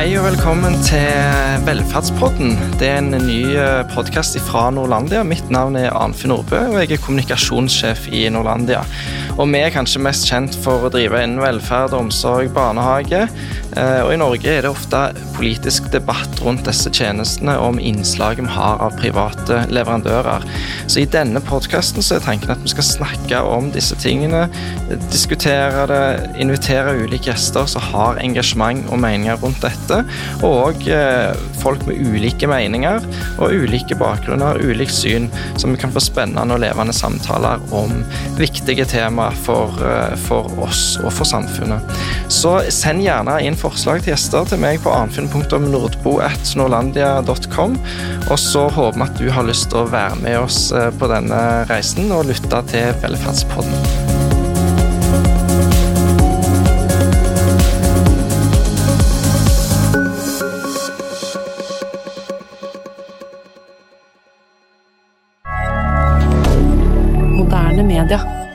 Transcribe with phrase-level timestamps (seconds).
[0.00, 1.10] velkommen til
[1.66, 2.54] Velferdspodden.
[2.80, 3.42] Det er en ny
[3.92, 5.20] podkast fra Nordlandia.
[5.28, 8.80] Mitt navn er Arnfinn Nordbø, og jeg er kommunikasjonssjef i Nordlandia.
[9.36, 13.26] Og vi er kanskje mest kjent for å drive innen velferd, omsorg, barnehage.
[13.76, 15.02] Eh, og i Norge er det ofte
[15.36, 20.48] politisk debatt rundt disse tjenestene om innslaget vi har av private leverandører.
[20.90, 24.48] Så i denne podkasten er tanken at vi skal snakke om disse tingene,
[25.12, 26.00] diskutere det,
[26.42, 30.02] invitere ulike gjester som har engasjement og meninger rundt dette,
[30.46, 32.98] og eh, folk med ulike meninger
[33.38, 38.04] og ulike bakgrunner, ulikt syn, som vi kan få spennende og levende samtaler om
[38.40, 41.80] viktige temaer for, eh, for, oss og for samfunnet.
[42.26, 47.72] Så send gjerne inn forslag til gjester til meg på arnfinn.nordbo.norlandia.com.
[48.30, 51.42] Og så håper vi at du har lyst til å være med oss på denne
[51.70, 54.08] reisen og lytte til Velferdspodden.
[67.80, 68.49] Media.